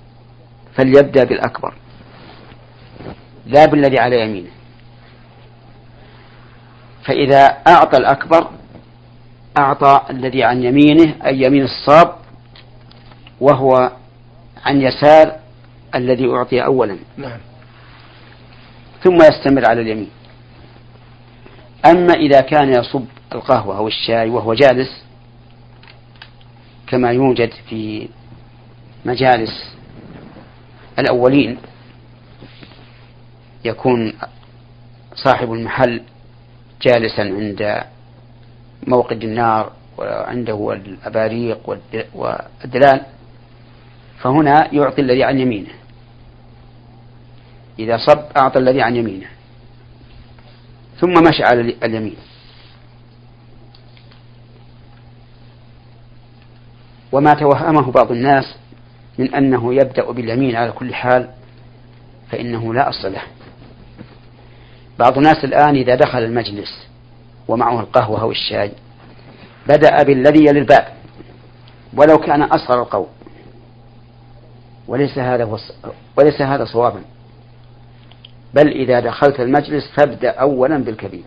فليبدأ 0.74 1.24
بالأكبر 1.24 1.74
لا 3.46 3.66
بالذي 3.66 3.98
على 3.98 4.20
يمينه. 4.20 4.50
فإذا 7.04 7.44
أعطى 7.66 7.96
الأكبر 7.96 8.50
أعطى 9.58 10.00
الذي 10.10 10.44
عن 10.44 10.62
يمينه 10.62 11.14
أي 11.26 11.42
يمين 11.42 11.62
الصاب 11.64 12.14
وهو 13.40 13.92
عن 14.64 14.80
يسار 14.80 15.36
الذي 15.94 16.30
أعطي 16.30 16.64
أولا. 16.64 16.96
نعم. 17.16 17.38
ثم 19.04 19.16
يستمر 19.16 19.68
على 19.68 19.80
اليمين. 19.80 20.10
أما 21.86 22.14
إذا 22.14 22.40
كان 22.40 22.68
يصب 22.68 23.04
القهوة 23.34 23.76
أو 23.76 23.88
الشاي 23.88 24.30
وهو 24.30 24.54
جالس 24.54 25.04
كما 26.86 27.12
يوجد 27.12 27.50
في 27.68 28.08
مجالس 29.04 29.74
الأولين 30.98 31.58
يكون 33.64 34.12
صاحب 35.14 35.52
المحل 35.52 36.02
جالسا 36.82 37.22
عند 37.22 37.84
موقد 38.86 39.24
النار 39.24 39.72
وعنده 39.98 40.72
الأباريق 40.72 41.78
والدلال 42.14 43.00
فهنا 44.18 44.74
يعطي 44.74 45.02
الذي 45.02 45.24
عن 45.24 45.38
يمينه. 45.38 45.72
إذا 47.78 47.96
صب 47.96 48.24
أعطى 48.36 48.58
الذي 48.58 48.82
عن 48.82 48.96
يمينه. 48.96 49.26
ثم 51.00 51.12
مشى 51.12 51.42
على 51.42 51.60
اليمين. 51.82 52.16
وما 57.12 57.34
توهمه 57.34 57.92
بعض 57.92 58.12
الناس 58.12 58.56
من 59.18 59.34
أنه 59.34 59.74
يبدأ 59.74 60.10
باليمين 60.12 60.56
على 60.56 60.72
كل 60.72 60.94
حال 60.94 61.30
فإنه 62.30 62.74
لا 62.74 62.88
أصل 62.88 63.12
له. 63.12 63.22
بعض 64.98 65.16
الناس 65.16 65.44
الآن 65.44 65.76
إذا 65.76 65.94
دخل 65.94 66.18
المجلس 66.18 66.88
ومعه 67.48 67.80
القهوة 67.80 68.20
أو 68.20 68.30
الشاي. 68.30 68.72
بدأ 69.68 70.02
بالذي 70.02 70.44
يلي 70.44 70.58
الباب. 70.58 70.88
ولو 71.96 72.18
كان 72.18 72.42
أصغر 72.42 72.82
القوم 72.82 73.06
وليس 74.88 75.18
هذا 75.18 75.58
وليس 76.16 76.42
هذا 76.42 76.64
صوابا. 76.64 77.02
بل 78.54 78.68
إذا 78.68 79.00
دخلت 79.00 79.40
المجلس 79.40 79.84
فابدأ 79.96 80.30
أولا 80.30 80.78
بالكبير. 80.78 81.24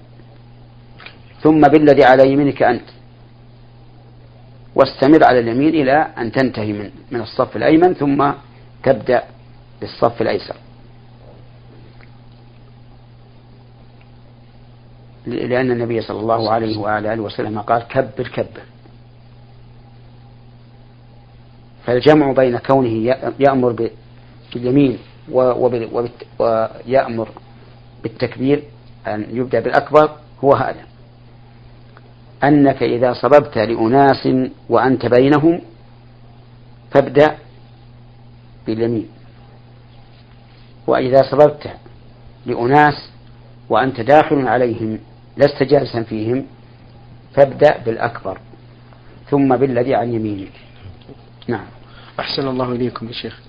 ثم 1.41 1.61
بالذي 1.61 2.03
على 2.03 2.31
يمينك 2.31 2.63
أنت. 2.63 2.85
واستمر 4.75 5.23
على 5.23 5.39
اليمين 5.39 5.69
إلى 5.69 6.07
أن 6.17 6.31
تنتهي 6.31 6.73
من 6.73 6.91
من 7.11 7.21
الصف 7.21 7.55
الأيمن 7.55 7.93
ثم 7.93 8.31
تبدأ 8.83 9.23
بالصف 9.81 10.21
الأيسر. 10.21 10.55
لأن 15.27 15.71
النبي 15.71 16.01
صلى 16.01 16.19
الله 16.19 16.51
عليه 16.51 16.77
وعلى 16.77 17.13
آله 17.13 17.21
وسلم 17.21 17.59
قال 17.59 17.87
كبر 17.87 18.27
كبر. 18.27 18.61
فالجمع 21.85 22.31
بين 22.31 22.57
كونه 22.57 23.15
يأمر 23.39 23.89
باليمين 24.53 24.97
ويأمر 26.39 27.29
بالتكبير 28.03 28.63
أن 29.07 29.25
يبدأ 29.29 29.59
بالأكبر 29.59 30.09
هو 30.43 30.53
هذا. 30.53 30.85
أنك 32.43 32.83
إذا 32.83 33.13
صببت 33.13 33.57
لأناس 33.57 34.27
وأنت 34.69 35.05
بينهم 35.05 35.61
فابدأ 36.91 37.37
باليمين. 38.67 39.07
وإذا 40.87 41.21
صببت 41.31 41.69
لأناس 42.45 43.11
وأنت 43.69 44.01
داخل 44.01 44.47
عليهم 44.47 44.99
لست 45.41 45.63
جالسا 45.63 46.03
فيهم 46.03 46.45
فابدأ 47.33 47.77
بالأكبر 47.85 48.37
ثم 49.29 49.55
بالذي 49.57 49.95
عن 49.95 50.13
يمينك. 50.13 50.51
نعم. 51.47 51.65
أحسن 52.19 52.47
الله 52.47 52.71
إليكم 52.71 53.07
يا 53.07 53.13
شيخ. 53.13 53.39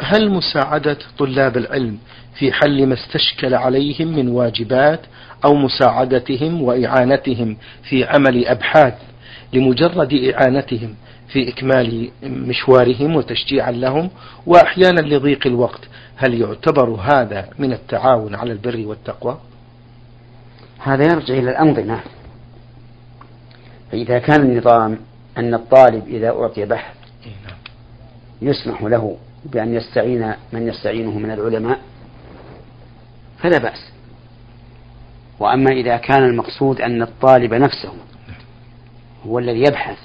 هل 0.00 0.30
مساعدة 0.30 0.98
طلاب 1.18 1.56
العلم 1.56 1.98
في 2.34 2.52
حل 2.52 2.86
ما 2.86 2.94
استشكل 2.94 3.54
عليهم 3.54 4.08
من 4.08 4.28
واجبات 4.28 5.00
أو 5.44 5.54
مساعدتهم 5.54 6.62
وإعانتهم 6.62 7.56
في 7.82 8.04
عمل 8.04 8.46
أبحاث 8.46 8.94
لمجرد 9.52 10.12
إعانتهم 10.12 10.94
في 11.28 11.48
إكمال 11.48 12.10
مشوارهم 12.22 13.16
وتشجيعا 13.16 13.70
لهم 13.70 14.10
وأحيانا 14.46 15.00
لضيق 15.00 15.46
الوقت 15.46 15.80
هل 16.16 16.40
يعتبر 16.40 16.90
هذا 16.90 17.48
من 17.58 17.72
التعاون 17.72 18.34
على 18.34 18.52
البر 18.52 18.86
والتقوى؟ 18.86 19.38
هذا 20.82 21.04
يرجع 21.04 21.34
إلى 21.34 21.50
الأنظمة. 21.50 22.00
فإذا 23.92 24.18
كان 24.18 24.40
النظام 24.40 24.98
أن 25.38 25.54
الطالب 25.54 26.08
إذا 26.08 26.28
أعطي 26.28 26.64
بحث 26.64 26.94
نعم. 27.26 27.56
يسمح 28.42 28.82
له 28.82 29.16
بأن 29.44 29.74
يستعين 29.74 30.34
من 30.52 30.68
يستعينه 30.68 31.18
من 31.18 31.30
العلماء 31.30 31.80
فلا 33.38 33.58
بأس. 33.58 33.92
وأما 35.38 35.70
إذا 35.70 35.96
كان 35.96 36.24
المقصود 36.24 36.80
أن 36.80 37.02
الطالب 37.02 37.54
نفسه 37.54 37.92
هو 39.26 39.38
الذي 39.38 39.60
يبحث 39.60 39.98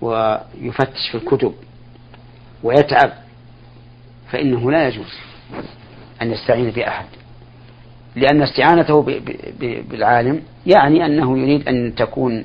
ويفتش 0.00 1.08
في 1.12 1.14
الكتب 1.18 1.54
ويتعب 2.62 3.12
فإنه 4.30 4.70
لا 4.70 4.88
يجوز 4.88 5.14
أن 6.22 6.30
يستعين 6.30 6.70
بأحد. 6.70 7.06
لأن 8.18 8.42
استعانته 8.42 9.20
بالعالم 9.90 10.42
يعني 10.66 11.06
أنه 11.06 11.38
يريد 11.38 11.68
أن 11.68 11.94
تكون 11.94 12.44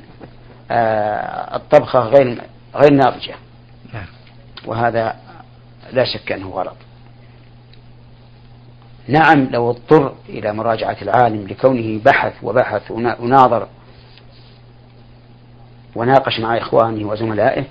آه، 0.72 1.56
الطبخة 1.56 2.00
غير 2.00 2.42
غير 2.76 2.94
ناضجة. 2.94 3.36
نعم. 3.94 4.06
وهذا 4.66 5.16
لا 5.92 6.04
شك 6.06 6.32
أنه 6.32 6.50
غلط. 6.50 6.76
نعم 9.08 9.48
لو 9.52 9.70
اضطر 9.70 10.14
إلى 10.30 10.54
مراجعة 10.54 10.98
العالم 11.02 11.48
لكونه 11.48 12.00
بحث 12.06 12.34
وبحث 12.44 12.92
وناظر 12.92 13.68
وناقش 15.96 16.40
مع 16.40 16.58
إخوانه 16.58 17.08
وزملائه 17.08 17.64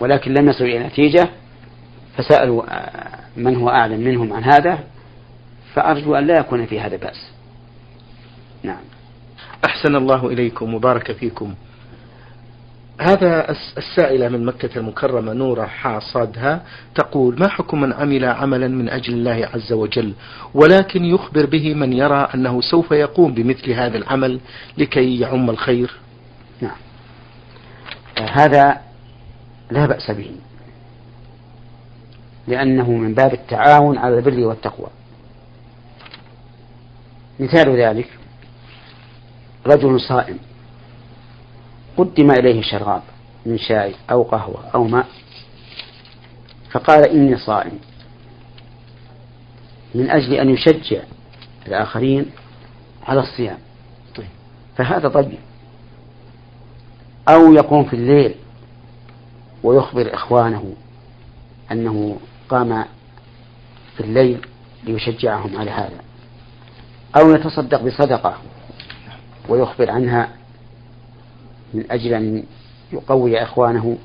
ولكن 0.00 0.34
لم 0.34 0.48
يصلوا 0.48 0.68
إلى 0.68 0.86
نتيجة 0.86 1.28
فسألوا 2.16 2.62
آه، 2.68 3.18
من 3.36 3.56
هو 3.56 3.68
أعلم 3.68 4.00
منهم 4.00 4.32
عن 4.32 4.44
هذا 4.44 4.78
فأرجو 5.74 6.14
أن 6.14 6.26
لا 6.26 6.38
يكون 6.38 6.66
في 6.66 6.80
هذا 6.80 6.96
بأس. 6.96 7.30
نعم. 8.62 8.80
أحسن 9.64 9.96
الله 9.96 10.26
إليكم 10.26 10.74
وبارك 10.74 11.12
فيكم. 11.12 11.54
هذا 13.00 13.50
السائلة 13.78 14.28
من 14.28 14.44
مكة 14.44 14.78
المكرمة 14.78 15.32
نورة 15.32 15.64
حاصدها 15.64 16.62
تقول 16.94 17.40
ما 17.40 17.48
حكم 17.48 17.80
من 17.80 17.92
عمل 17.92 18.24
عملا 18.24 18.68
من 18.68 18.88
أجل 18.88 19.14
الله 19.14 19.48
عز 19.54 19.72
وجل؟ 19.72 20.12
ولكن 20.54 21.04
يخبر 21.04 21.46
به 21.46 21.74
من 21.74 21.92
يرى 21.92 22.28
أنه 22.34 22.60
سوف 22.60 22.90
يقوم 22.90 23.34
بمثل 23.34 23.70
هذا 23.70 23.98
العمل 23.98 24.40
لكي 24.78 25.20
يعم 25.20 25.50
الخير. 25.50 25.90
نعم. 26.60 26.76
هذا 28.18 28.80
لا 29.70 29.86
بأس 29.86 30.10
به 30.10 30.30
لأنه 32.48 32.90
من 32.90 33.14
باب 33.14 33.32
التعاون 33.32 33.98
على 33.98 34.18
البر 34.18 34.40
والتقوى. 34.46 34.88
مثال 37.40 37.80
ذلك 37.80 38.19
رجل 39.66 40.00
صائم. 40.00 40.38
قدم 41.96 42.30
إليه 42.30 42.62
شراب 42.62 43.02
من 43.46 43.58
شاي 43.58 43.94
أو 44.10 44.22
قهوة 44.22 44.68
أو 44.74 44.84
ماء 44.84 45.06
فقال 46.70 47.08
إني 47.08 47.36
صائم. 47.36 47.78
من 49.94 50.10
أجل 50.10 50.34
أن 50.34 50.50
يشجع 50.50 51.02
الآخرين 51.66 52.26
على 53.06 53.20
الصيام. 53.20 53.58
طيب. 54.16 54.26
فهذا 54.76 55.08
طيب 55.08 55.38
أو 57.28 57.52
يقوم 57.52 57.84
في 57.84 57.96
الليل 57.96 58.34
ويخبر 59.62 60.14
إخوانه 60.14 60.72
أنه 61.72 62.18
قام 62.48 62.84
في 63.96 64.00
الليل 64.00 64.46
ليشجعهم 64.84 65.56
على 65.56 65.70
هذا. 65.70 66.00
أو 67.16 67.34
يتصدق 67.34 67.82
بصدقة. 67.82 68.38
ويخبر 69.50 69.90
عنها 69.90 70.28
من 71.74 71.84
أجل 71.90 72.14
أن 72.14 72.42
يقوي 72.92 73.42
إخوانه 73.42 73.98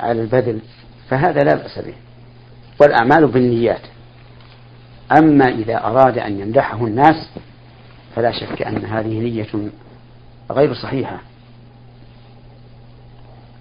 على 0.00 0.22
البذل 0.22 0.60
فهذا 1.08 1.40
لا 1.40 1.54
بأس 1.54 1.78
به. 1.78 1.94
والأعمال 2.80 3.26
بالنيات. 3.26 3.82
أما 5.18 5.48
إذا 5.48 5.84
أراد 5.84 6.18
أن 6.18 6.40
يمدحه 6.40 6.86
الناس 6.86 7.30
فلا 8.16 8.32
شك 8.32 8.62
أن 8.62 8.84
هذه 8.84 9.18
نية 9.20 9.70
غير 10.50 10.74
صحيحة. 10.74 11.20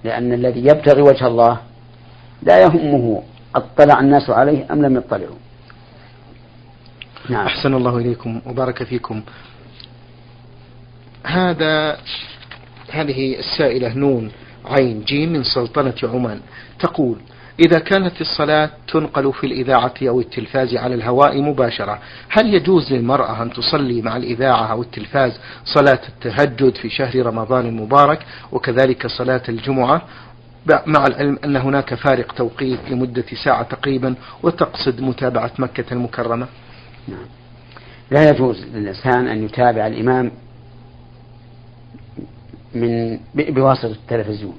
لأن 0.03 0.33
الذي 0.33 0.59
يبتغي 0.59 1.01
وجه 1.01 1.27
الله 1.27 1.57
لا 2.43 2.61
يهمه 2.61 3.23
اطلع 3.55 3.99
الناس 3.99 4.29
عليه 4.29 4.73
أم 4.73 4.81
لم 4.81 4.97
يطلعوا. 4.97 5.35
نعم. 7.29 7.45
أحسن 7.45 7.73
الله 7.73 7.97
إليكم 7.97 8.41
وبارك 8.45 8.83
فيكم. 8.83 9.21
هذا 11.27 11.97
هذه 12.91 13.39
السائلة 13.39 13.93
نون 13.93 14.31
عين 14.65 15.03
جيم 15.03 15.33
من 15.33 15.43
سلطنة 15.43 15.93
عمان 16.03 16.39
تقول 16.79 17.17
إذا 17.59 17.79
كانت 17.79 18.21
الصلاة 18.21 18.69
تنقل 18.87 19.33
في 19.33 19.47
الإذاعة 19.47 19.93
أو 20.01 20.19
التلفاز 20.19 20.75
على 20.75 20.95
الهواء 20.95 21.41
مباشرة 21.41 21.99
هل 22.29 22.53
يجوز 22.53 22.93
للمرأة 22.93 23.43
أن 23.43 23.53
تصلي 23.53 24.01
مع 24.01 24.17
الإذاعة 24.17 24.71
أو 24.71 24.81
التلفاز 24.81 25.39
صلاة 25.65 25.99
التهجد 26.09 26.75
في 26.75 26.89
شهر 26.89 27.25
رمضان 27.25 27.65
المبارك 27.65 28.25
وكذلك 28.51 29.07
صلاة 29.07 29.41
الجمعة 29.49 30.01
مع 30.85 31.07
العلم 31.07 31.39
أن 31.43 31.55
هناك 31.55 31.93
فارق 31.93 32.31
توقيت 32.31 32.79
لمدة 32.89 33.25
ساعة 33.43 33.63
تقريبا 33.63 34.15
وتقصد 34.43 35.01
متابعة 35.01 35.51
مكة 35.59 35.85
المكرمة 35.91 36.47
نعم. 37.07 37.25
لا 38.11 38.29
يجوز 38.29 38.65
للإنسان 38.73 39.27
أن 39.27 39.43
يتابع 39.43 39.87
الإمام 39.87 40.31
من 42.81 43.19
بواسطة 43.35 43.91
التلفزيون 43.91 44.57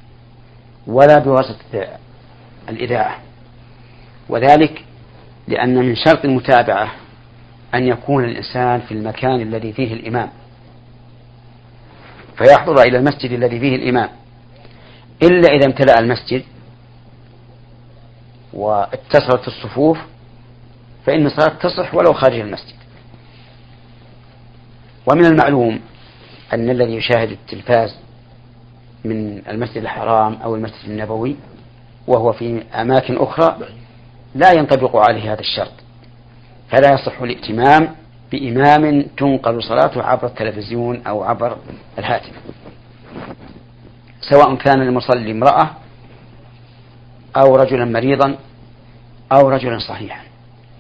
ولا 0.87 1.19
بواسطة 1.19 1.99
الإذاعة. 2.69 3.19
وذلك 4.29 4.85
لأن 5.49 5.75
من 5.75 5.97
شرط 5.97 6.25
المتابعة 6.25 6.91
أن 7.75 7.87
يكون 7.87 8.25
الإنسان 8.25 8.81
في 8.81 8.93
المكان 8.93 9.41
الذي 9.41 9.73
فيه 9.73 9.93
الإمام 9.93 10.31
فيحضر 12.39 12.83
إلى 12.83 12.99
المسجد 12.99 13.33
الذي 13.33 13.61
فيه 13.61 13.77
الإمام. 13.77 14.09
إلا 15.23 15.49
إذا 15.49 15.67
امتلأ 15.67 15.99
المسجد 15.99 16.43
واتصلت 18.53 19.49
الصفوف 19.49 19.99
فإن 21.07 21.27
الصلاة 21.27 21.55
تصح 21.55 21.95
ولو 21.95 22.13
خارج 22.13 22.39
المسجد. 22.41 22.75
ومن 25.07 25.25
المعلوم 25.25 25.81
أن 26.53 26.71
الذي 26.71 26.95
يشاهد 26.95 27.31
التلفاز 27.31 27.97
من 29.05 29.43
المسجد 29.49 29.77
الحرام 29.77 30.35
أو 30.35 30.55
المسجد 30.55 30.89
النبوي 30.89 31.37
وهو 32.07 32.33
في 32.33 32.63
أماكن 32.75 33.17
أخرى 33.17 33.59
لا 34.35 34.53
ينطبق 34.53 34.97
عليه 34.97 35.33
هذا 35.33 35.41
الشرط. 35.41 35.73
فلا 36.71 36.93
يصح 36.93 37.23
الائتمام 37.23 37.89
بإمام 38.33 39.03
تنقل 39.17 39.63
صلاته 39.63 40.03
عبر 40.03 40.27
التلفزيون 40.27 41.03
أو 41.07 41.23
عبر 41.25 41.57
الهاتف. 41.99 42.33
سواء 44.21 44.55
كان 44.55 44.83
المصلي 44.83 45.33
امرأة 45.33 45.71
أو 47.37 47.57
رجلا 47.57 47.85
مريضا 47.85 48.37
أو 49.33 49.49
رجلا 49.49 49.79
صحيحا. 49.79 50.23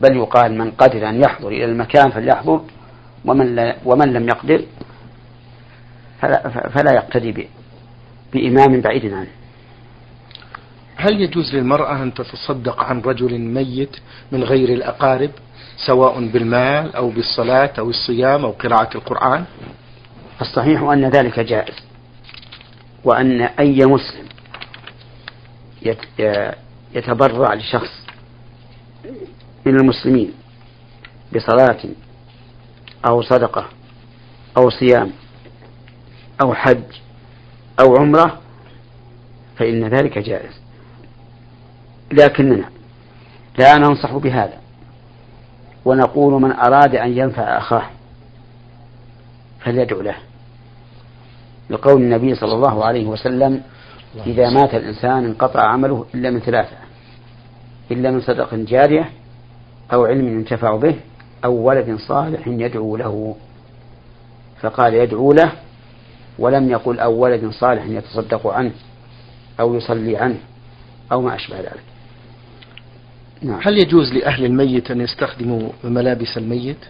بل 0.00 0.16
يقال 0.16 0.59
من 0.59 0.70
قدر 0.70 1.09
أن 1.09 1.20
يحضر 1.20 1.48
إلى 1.48 1.64
المكان 1.64 2.11
فليحضر 2.11 2.61
ومن, 3.24 3.72
ومن 3.85 4.12
لم 4.12 4.28
يقدر 4.28 4.64
فلا, 6.20 6.48
فلا 6.48 6.94
يقتدي 6.94 7.48
بإمام 8.33 8.81
بعيد 8.81 9.12
عنه 9.12 9.31
هل 10.97 11.21
يجوز 11.21 11.55
للمرأة 11.55 12.03
أن 12.03 12.14
تتصدق 12.14 12.83
عن 12.83 13.01
رجل 13.01 13.38
ميت 13.38 13.97
من 14.33 14.45
غير 14.45 14.69
الأقارب 14.69 15.31
سواء 15.87 16.29
بالمال 16.29 16.97
أو 16.97 17.11
بالصلاة 17.11 17.73
أو 17.79 17.91
الصيام 17.91 18.45
أو 18.45 18.51
قراءة 18.51 18.97
القرآن؟ 18.97 19.45
الصحيح 20.41 20.83
أن 20.83 21.11
ذلك 21.11 21.41
جائز 21.41 21.75
وأن 23.05 23.41
أي 23.41 23.87
مسلم 23.87 24.29
يتبرع 26.95 27.55
لشخص 27.55 28.07
من 29.67 29.81
المسلمين 29.81 30.33
بصلاة 31.35 31.79
أو 33.07 33.23
صدقة 33.23 33.69
أو 34.57 34.71
صيام 34.71 35.11
أو 36.41 36.55
حج 36.55 36.83
أو 37.81 37.97
عمرة 37.97 38.41
فإن 39.57 39.85
ذلك 39.85 40.19
جائز. 40.19 40.61
لكننا 42.12 42.71
لا 43.59 43.79
ننصح 43.79 44.17
بهذا 44.17 44.59
ونقول 45.85 46.43
من 46.43 46.53
أراد 46.53 46.95
أن 46.95 47.19
ينفع 47.19 47.59
أخاه 47.59 47.91
فليدعو 49.61 50.01
له. 50.01 50.17
لقول 51.71 52.03
النبي 52.03 52.35
صلى 52.35 52.53
الله 52.53 52.85
عليه 52.85 53.07
وسلم 53.07 53.62
إذا 54.27 54.51
مات 54.51 54.75
الإنسان 54.75 55.25
انقطع 55.25 55.61
عمله 55.62 56.07
إلا 56.14 56.31
من 56.31 56.41
ثلاثة 56.41 56.77
إلا 57.91 58.11
من 58.11 58.21
صدق 58.21 58.55
جارية 58.55 59.11
أو 59.93 60.05
علم 60.05 60.29
ينتفع 60.29 60.77
به 60.77 60.95
أو 61.45 61.53
ولد 61.53 61.99
صالح 61.99 62.49
يدعو 62.49 62.97
له. 62.97 63.37
فقال 64.61 64.95
يدعو 64.95 65.33
له 65.33 65.53
ولم 66.38 66.70
يقل 66.70 67.01
أو 67.01 67.12
ولد 67.12 67.51
صالح 67.51 67.85
يتصدق 67.87 68.46
عنه 68.46 68.72
أو 69.61 69.74
يصلي 69.74 70.16
عنه 70.16 70.38
أو 71.12 71.22
ما 71.22 71.35
أشبه 71.35 71.61
ذلك. 71.61 71.83
نعم. 73.42 73.61
هل 73.62 73.79
يجوز 73.79 74.12
لأهل 74.12 74.44
الميت 74.44 74.90
أن 74.90 75.01
يستخدموا 75.01 75.70
ملابس 75.85 76.38
الميت؟ 76.38 76.85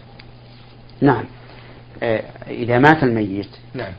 نعم. 1.01 1.25
آه، 2.03 2.23
إذا 2.47 2.79
مات 2.79 3.03
الميت. 3.03 3.49
نعم. 3.73 3.93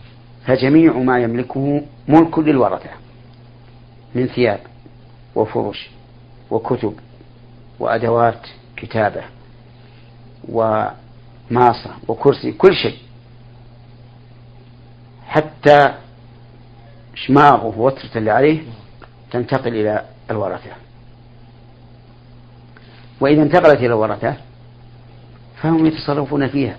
فجميع 0.46 0.92
ما 0.92 1.18
يملكه 1.18 1.82
ملك 2.08 2.38
للورثة 2.38 2.90
من 4.14 4.26
ثياب 4.26 4.60
وفرش 5.34 5.90
وكتب 6.50 6.94
وأدوات 7.78 8.46
كتابة 8.76 9.22
وماصة 10.48 11.90
وكرسي 12.08 12.52
كل 12.52 12.74
شيء. 12.74 12.96
حتى 15.30 15.94
شماغه 17.14 17.78
ووترة 17.78 18.10
اللي 18.16 18.30
عليه 18.30 18.62
تنتقل 19.30 19.74
إلى 19.74 20.04
الورثة. 20.30 20.70
وإذا 23.20 23.42
انتقلت 23.42 23.78
إلى 23.78 23.86
الورثة 23.86 24.34
فهم 25.62 25.86
يتصرفون 25.86 26.48
فيها 26.48 26.76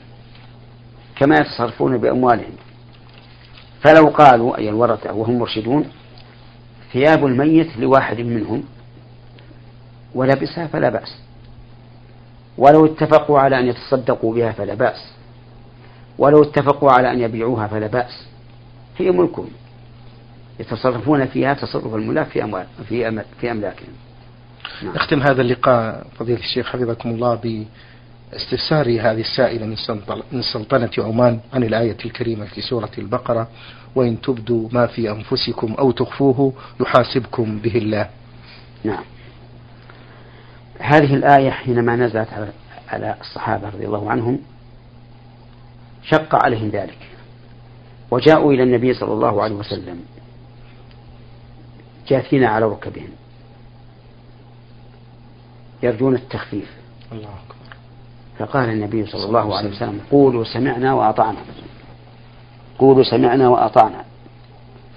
كما 1.16 1.36
يتصرفون 1.36 1.98
بأموالهم. 1.98 2.54
فلو 3.82 4.08
قالوا 4.08 4.58
أي 4.58 4.70
الورثة 4.70 5.14
وهم 5.14 5.40
مرشدون 5.40 5.86
ثياب 6.94 7.26
الميت 7.26 7.78
لواحد 7.78 8.20
منهم 8.20 8.64
ولبسها 10.16 10.68
فلا 10.68 10.90
بأس. 10.90 11.22
ولو 12.58 12.86
اتفقوا 12.86 13.40
على 13.40 13.60
أن 13.60 13.68
يتصدقوا 13.68 14.36
بها 14.36 14.52
فلا 14.52 14.74
بأس. 14.74 15.14
ولو 16.18 16.44
اتفقوا 16.44 16.92
على 16.92 17.12
أن 17.12 17.20
يبيعوها 17.20 17.68
فلا 17.68 17.88
بأس. 17.88 18.31
هي 18.98 19.12
ملكهم. 19.12 19.50
يتصرفون 20.60 21.26
فيها 21.26 21.54
تصرف 21.54 21.96
الملاك 21.96 22.28
في 22.28 22.44
أموال 22.44 22.66
في 22.90 23.24
في 23.42 23.52
أملاكهم. 23.52 23.94
نعم. 24.84 24.96
نختم 24.96 25.22
هذا 25.22 25.42
اللقاء 25.42 26.08
فضيلة 26.20 26.40
الشيخ 26.40 26.70
حفظكم 26.70 27.10
الله 27.10 27.36
باستفسار 27.36 28.88
هذه 28.88 29.22
السائلة 29.22 29.66
من 30.32 30.42
سلطنة 30.42 30.92
عمان 30.98 31.40
عن 31.54 31.64
الآية 31.64 31.98
الكريمة 32.06 32.46
في 32.46 32.62
سورة 32.62 32.92
البقرة 32.98 33.48
وإن 33.96 34.22
تبدوا 34.22 34.70
ما 34.72 34.88
في 34.88 35.12
أنفسكم 35.12 35.74
أو 35.74 35.92
تخفوه 35.92 36.54
يحاسبكم 36.80 37.60
به 37.60 37.76
الله. 37.76 38.10
نعم. 38.84 39.04
هذه 40.80 41.16
الآية 41.16 41.50
حينما 41.50 41.96
نزلت 41.96 42.28
على 42.90 43.16
الصحابة 43.22 43.70
رضي 43.70 43.86
الله 43.86 44.12
عنهم 44.12 44.40
شق 46.04 46.36
عليهم 46.46 46.70
ذلك. 46.70 47.11
وجاءوا 48.12 48.54
إلى 48.54 48.64
النبي 48.64 48.94
صلى 48.94 49.14
الله 49.14 49.44
عليه 49.44 49.56
وسلم. 49.56 50.00
جاثين 52.08 52.44
على 52.44 52.66
ركبهم. 52.66 53.10
يرجون 55.84 56.16
التخفيف. 56.16 56.78
الله 57.12 57.30
أكبر. 57.30 57.76
فقال 58.40 58.70
النبي 58.70 59.06
صلى 59.06 59.26
الله 59.26 59.58
عليه 59.58 59.70
وسلم 59.70 60.02
قولوا 60.12 60.44
سمعنا 60.44 60.94
وأطعنا. 60.94 61.40
قولوا 62.80 63.04
سمعنا 63.04 63.48
وأطعنا. 63.48 64.06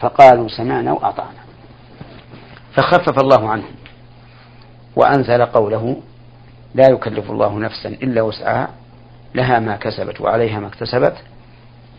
فقالوا 0.01 0.49
سمعنا 0.49 0.93
وأطعنا. 0.93 1.45
فخفف 2.73 3.19
الله 3.19 3.51
عنهم. 3.51 3.75
وأنزل 4.97 5.47
قوله 5.47 5.97
لا 6.75 6.89
يكلف 6.91 7.31
الله 7.31 7.59
نفسا 7.59 7.89
إلا 7.89 8.23
وسعها 8.23 8.69
لها 9.35 9.59
ما 9.59 9.77
كسبت 9.77 10.21
وعليها 10.21 10.61
ما 10.61 10.67
اكتسبت. 10.67 11.17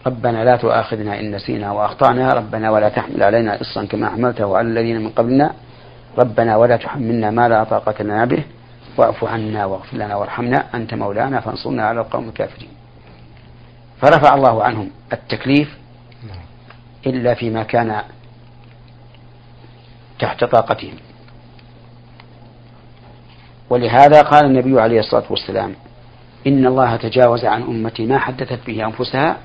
ربنا 0.08 0.44
لا 0.44 0.56
تؤاخذنا 0.56 1.20
إن 1.20 1.36
نسينا 1.36 1.72
وأخطأنا. 1.72 2.34
ربنا 2.34 2.70
ولا 2.72 2.90
تحمل 2.90 3.24
علينا 3.24 3.62
إصرا 3.62 3.86
كما 3.86 4.10
حملته 4.10 4.58
على 4.58 4.68
الذين 4.68 5.02
من 5.02 5.10
قبلنا. 5.10 5.54
ربنا 6.18 6.58
ولا 6.58 6.78
تحملنا 6.78 7.32
ما 7.32 7.50
لا 7.50 7.64
طاقة 7.64 8.04
لنا 8.04 8.26
به. 8.26 8.44
واعف 8.98 9.24
عنا 9.24 9.66
واغفر 9.66 9.98
لنا 9.98 10.16
وارحمنا. 10.16 10.76
أنت 10.76 10.94
مولانا 10.94 11.40
فانصرنا 11.40 11.84
على 11.84 12.02
القوم 12.02 12.30
الكافرين. 12.30 12.70
فرفع 14.02 14.36
الله 14.36 14.64
عنهم 14.64 14.92
التكليف 15.14 15.78
إلا 17.08 17.34
فيما 17.34 17.64
كان 17.64 18.02
تحت 20.20 20.44
طاقتهم. 20.44 20.94
ولهذا 23.70 24.22
قال 24.22 24.46
النبي 24.46 24.82
عليه 24.82 25.00
الصلاة 25.00 25.24
والسلام 25.30 25.76
إن 26.48 26.66
الله 26.66 26.96
تجاوز 26.96 27.46
عن 27.46 27.62
أمتي 27.62 28.06
ما 28.06 28.20
حدثت 28.20 28.60
به 28.68 28.86
أنفسها 28.86 29.38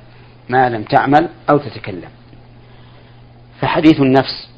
ما 0.50 0.68
لم 0.68 0.82
تعمل 0.82 1.28
أو 1.50 1.58
تتكلم. 1.58 2.10
فحديث 3.60 4.00
النفس 4.00 4.50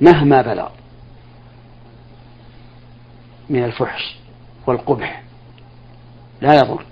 مهما 0.00 0.42
بلغ 0.42 0.68
من 3.50 3.64
الفحش 3.64 4.16
والقبح 4.66 5.22
لا 6.40 6.54
يضر 6.54 6.84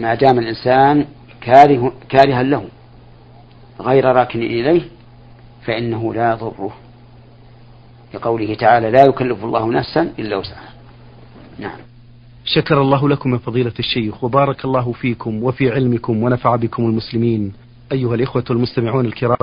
ما 0.00 0.14
دام 0.14 0.38
الإنسان 0.38 1.06
كاره 1.40 1.92
كارها 2.08 2.42
له 2.42 2.68
غير 3.80 4.04
راكن 4.04 4.42
إليه 4.42 4.82
فإنه 5.66 6.14
لا 6.14 6.32
يضره. 6.32 6.72
لقوله 8.14 8.54
تعالى 8.54 8.90
لا 8.90 9.02
يكلف 9.02 9.44
الله 9.44 9.72
نفسا 9.72 10.02
إلا 10.18 10.36
وسعها. 10.36 10.72
نعم. 11.58 11.78
شكر 12.44 12.82
الله 12.82 13.08
لكم 13.08 13.32
يا 13.32 13.38
فضيلة 13.38 13.72
الشيخ 13.78 14.24
وبارك 14.24 14.64
الله 14.64 14.92
فيكم 14.92 15.42
وفي 15.42 15.70
علمكم 15.70 16.22
ونفع 16.22 16.56
بكم 16.56 16.84
المسلمين. 16.84 17.52
أيها 17.92 18.14
الإخوة 18.14 18.44
المستمعون 18.50 19.06
الكرام 19.06 19.36